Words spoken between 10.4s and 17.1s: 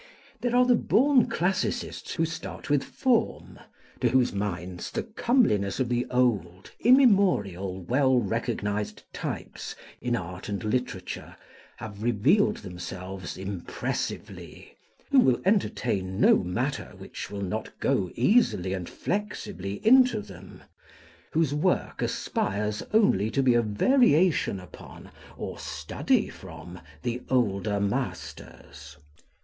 and literature, have revealed themselves impressively; who will entertain no matter